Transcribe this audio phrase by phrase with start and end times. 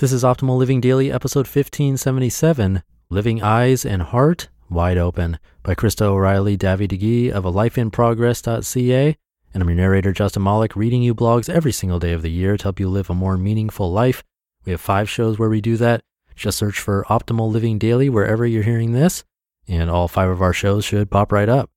[0.00, 6.02] This is Optimal Living Daily, episode 1577 Living Eyes and Heart Wide Open by Krista
[6.02, 9.16] O'Reilly, Davi-Digui of a lifeinprogress.ca.
[9.52, 12.56] And I'm your narrator, Justin Malik, reading you blogs every single day of the year
[12.56, 14.22] to help you live a more meaningful life.
[14.64, 16.02] We have five shows where we do that.
[16.36, 19.24] Just search for Optimal Living Daily wherever you're hearing this,
[19.66, 21.70] and all five of our shows should pop right up.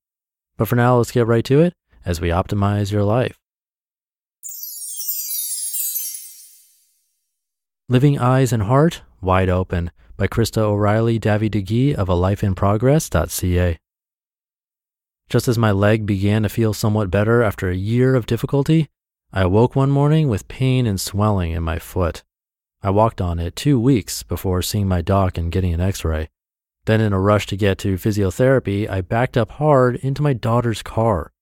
[0.56, 3.36] But for now, let's get right to it as we optimize your life.
[7.88, 13.76] Living Eyes and Heart Wide Open by Krista O'Reilly, Davi-Digui of a Life in lifeinprogress.ca.
[15.28, 18.88] Just as my leg began to feel somewhat better after a year of difficulty,
[19.32, 22.22] I awoke one morning with pain and swelling in my foot.
[22.82, 26.28] I walked on it two weeks before seeing my doc and getting an x ray.
[26.84, 30.82] Then, in a rush to get to physiotherapy, I backed up hard into my daughter's
[30.82, 31.32] car.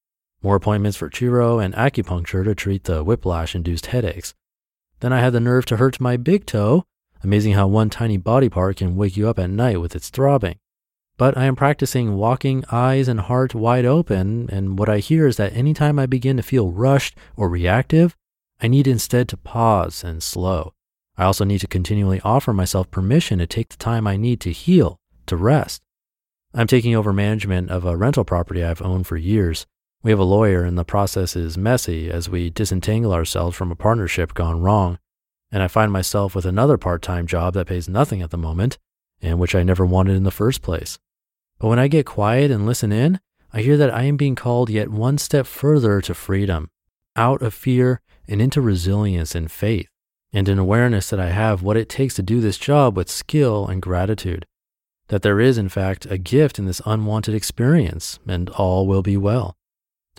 [0.42, 4.34] More appointments for chiro and acupuncture to treat the whiplash induced headaches.
[5.00, 6.84] Then I had the nerve to hurt my big toe.
[7.22, 10.58] Amazing how one tiny body part can wake you up at night with its throbbing.
[11.16, 15.36] But I am practicing walking eyes and heart wide open, and what I hear is
[15.36, 18.16] that anytime I begin to feel rushed or reactive,
[18.60, 20.72] I need instead to pause and slow.
[21.18, 24.52] I also need to continually offer myself permission to take the time I need to
[24.52, 25.82] heal, to rest.
[26.54, 29.66] I'm taking over management of a rental property I've owned for years.
[30.02, 33.76] We have a lawyer, and the process is messy as we disentangle ourselves from a
[33.76, 34.98] partnership gone wrong.
[35.52, 38.78] And I find myself with another part time job that pays nothing at the moment,
[39.20, 40.98] and which I never wanted in the first place.
[41.58, 43.20] But when I get quiet and listen in,
[43.52, 46.70] I hear that I am being called yet one step further to freedom,
[47.14, 49.88] out of fear and into resilience and faith,
[50.32, 53.66] and an awareness that I have what it takes to do this job with skill
[53.66, 54.46] and gratitude.
[55.08, 59.18] That there is, in fact, a gift in this unwanted experience, and all will be
[59.18, 59.58] well.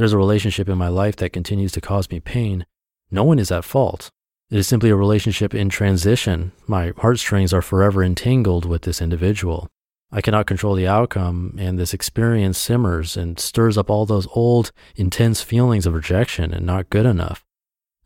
[0.02, 2.66] There's a relationship in my life that continues to cause me pain.
[3.12, 4.10] No one is at fault.
[4.50, 6.54] It is simply a relationship in transition.
[6.66, 9.68] My heartstrings are forever entangled with this individual.
[10.12, 14.72] I cannot control the outcome, and this experience simmers and stirs up all those old,
[14.96, 17.46] intense feelings of rejection and not good enough.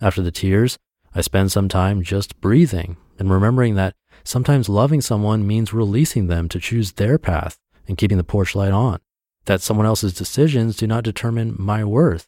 [0.02, 0.78] After the tears,
[1.14, 3.96] I spend some time just breathing and remembering that
[4.26, 7.58] sometimes loving someone means releasing them to choose their path
[7.88, 9.00] and keeping the porch light on
[9.46, 12.28] that someone else's decisions do not determine my worth.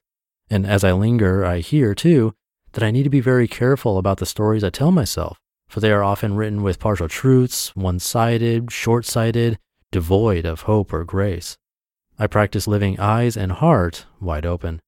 [0.49, 2.33] And as I linger, I hear too
[2.73, 5.91] that I need to be very careful about the stories I tell myself, for they
[5.91, 9.57] are often written with partial truths, one sided, short sighted,
[9.91, 11.57] devoid of hope or grace.
[12.19, 14.81] I practice living eyes and heart wide open.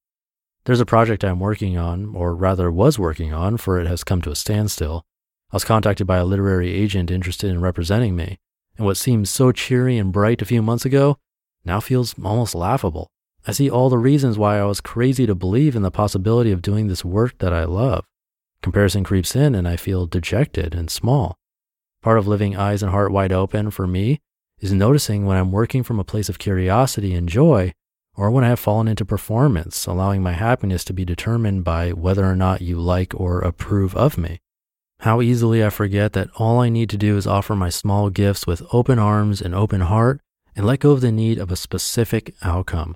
[0.64, 4.20] There's a project I'm working on, or rather was working on, for it has come
[4.22, 5.04] to a standstill.
[5.50, 8.38] I was contacted by a literary agent interested in representing me,
[8.76, 11.18] and what seemed so cheery and bright a few months ago
[11.64, 13.08] now feels almost laughable.
[13.46, 16.62] I see all the reasons why I was crazy to believe in the possibility of
[16.62, 18.04] doing this work that I love.
[18.62, 21.36] Comparison creeps in and I feel dejected and small.
[22.02, 24.20] Part of living eyes and heart wide open for me
[24.60, 27.72] is noticing when I'm working from a place of curiosity and joy,
[28.14, 32.24] or when I have fallen into performance, allowing my happiness to be determined by whether
[32.24, 34.40] or not you like or approve of me.
[35.00, 38.46] How easily I forget that all I need to do is offer my small gifts
[38.46, 40.20] with open arms and open heart
[40.60, 42.94] and let go of the need of a specific outcome.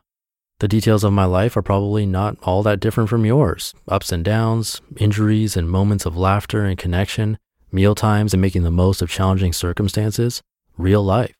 [0.59, 4.23] The details of my life are probably not all that different from yours ups and
[4.23, 7.39] downs, injuries and moments of laughter and connection,
[7.73, 10.43] meal times and making the most of challenging circumstances,
[10.77, 11.35] real life.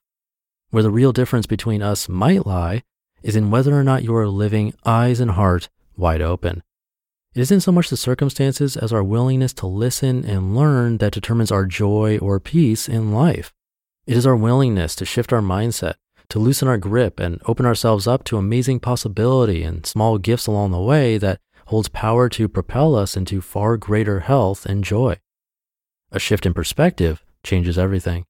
[0.71, 2.81] Where the real difference between us might lie
[3.21, 6.63] is in whether or not you are living eyes and heart wide open.
[7.35, 11.51] It isn't so much the circumstances as our willingness to listen and learn that determines
[11.51, 13.53] our joy or peace in life.
[14.07, 15.93] It is our willingness to shift our mindset
[16.29, 20.71] to loosen our grip and open ourselves up to amazing possibility and small gifts along
[20.71, 25.17] the way that holds power to propel us into far greater health and joy.
[26.11, 28.25] A shift in perspective changes everything.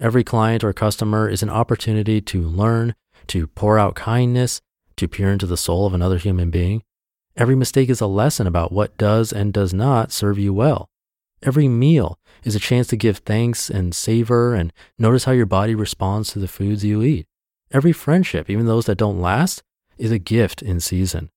[0.00, 2.94] Every client or customer is an opportunity to learn,
[3.28, 4.60] to pour out kindness,
[4.96, 6.82] to peer into the soul of another human being.
[7.36, 10.88] Every mistake is a lesson about what does and does not serve you well.
[11.42, 15.74] Every meal is a chance to give thanks and savor and notice how your body
[15.74, 17.26] responds to the foods you eat.
[17.72, 19.62] Every friendship, even those that don't last,
[19.98, 21.30] is a gift in season.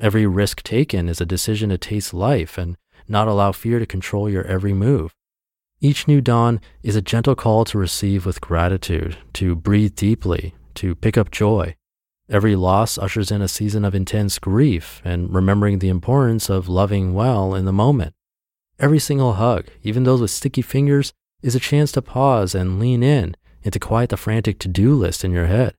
[0.00, 4.28] Every risk taken is a decision to taste life and not allow fear to control
[4.28, 5.14] your every move.
[5.80, 10.94] Each new dawn is a gentle call to receive with gratitude, to breathe deeply, to
[10.94, 11.76] pick up joy.
[12.28, 17.12] Every loss ushers in a season of intense grief and remembering the importance of loving
[17.12, 18.14] well in the moment.
[18.78, 21.12] Every single hug, even those with sticky fingers,
[21.42, 24.94] is a chance to pause and lean in and to quiet the frantic to do
[24.94, 25.74] list in your head.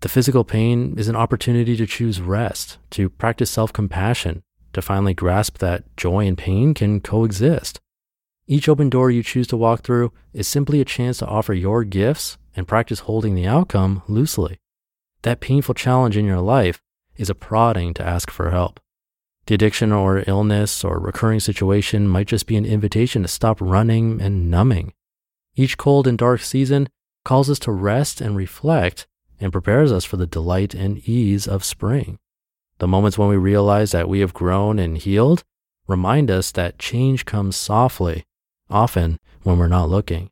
[0.00, 4.42] The physical pain is an opportunity to choose rest, to practice self compassion,
[4.72, 7.80] to finally grasp that joy and pain can coexist.
[8.46, 11.82] Each open door you choose to walk through is simply a chance to offer your
[11.82, 14.58] gifts and practice holding the outcome loosely.
[15.22, 16.80] That painful challenge in your life
[17.16, 18.78] is a prodding to ask for help.
[19.48, 24.20] The addiction or illness or recurring situation might just be an invitation to stop running
[24.20, 24.92] and numbing.
[25.56, 26.90] Each cold and dark season
[27.24, 29.06] calls us to rest and reflect
[29.40, 32.18] and prepares us for the delight and ease of spring.
[32.76, 35.44] The moments when we realize that we have grown and healed
[35.86, 38.26] remind us that change comes softly,
[38.68, 40.28] often when we're not looking.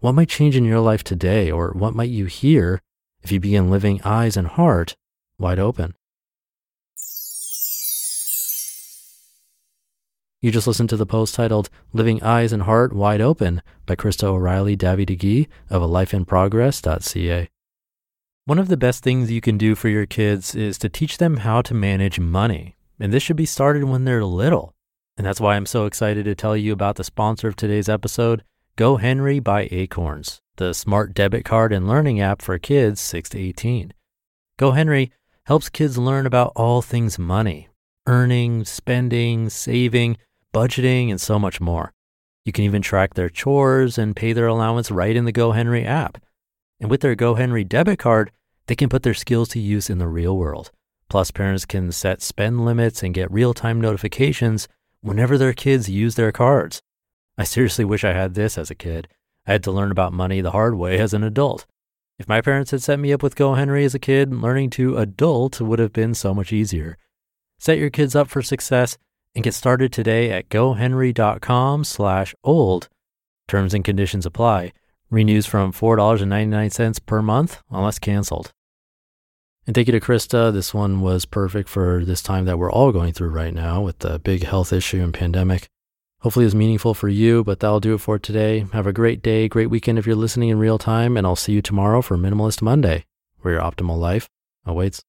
[0.00, 2.80] What might change in your life today, or what might you hear
[3.22, 4.96] if you begin living eyes and heart
[5.38, 5.94] wide open?
[10.46, 14.28] You just listened to the post titled Living Eyes and Heart Wide Open by Krista
[14.28, 17.48] O'Reilly Davi-Digui of a lifeinprogress.ca.
[18.44, 21.38] One of the best things you can do for your kids is to teach them
[21.38, 22.76] how to manage money.
[23.00, 24.72] And this should be started when they're little.
[25.16, 28.44] And that's why I'm so excited to tell you about the sponsor of today's episode,
[28.76, 33.92] GoHenry by Acorns, the smart debit card and learning app for kids 6 to 18.
[34.60, 35.10] GoHenry
[35.46, 37.68] helps kids learn about all things money,
[38.06, 40.16] earning, spending, saving,
[40.56, 41.92] budgeting, and so much more.
[42.46, 46.16] You can even track their chores and pay their allowance right in the GoHenry app.
[46.80, 48.30] And with their GoHenry debit card,
[48.66, 50.70] they can put their skills to use in the real world.
[51.10, 54.66] Plus, parents can set spend limits and get real time notifications
[55.02, 56.80] whenever their kids use their cards.
[57.36, 59.08] I seriously wish I had this as a kid.
[59.46, 61.66] I had to learn about money the hard way as an adult.
[62.18, 65.60] If my parents had set me up with GoHenry as a kid, learning to adult
[65.60, 66.96] would have been so much easier.
[67.58, 68.96] Set your kids up for success
[69.36, 72.88] and get started today at gohenry.com slash old.
[73.46, 74.72] Terms and conditions apply.
[75.10, 78.52] Renews from $4.99 per month unless canceled.
[79.66, 80.52] And thank you to Krista.
[80.52, 83.98] This one was perfect for this time that we're all going through right now with
[83.98, 85.68] the big health issue and pandemic.
[86.20, 88.64] Hopefully it was meaningful for you, but that'll do it for today.
[88.72, 91.52] Have a great day, great weekend if you're listening in real time, and I'll see
[91.52, 93.04] you tomorrow for Minimalist Monday,
[93.40, 94.28] where your optimal life
[94.64, 95.02] awaits.